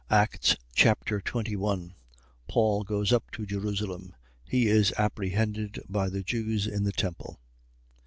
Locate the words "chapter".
0.73-1.21